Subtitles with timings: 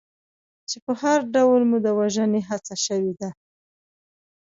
[0.69, 3.29] چې په هر ډول مو د وژنې هڅه شوې ده.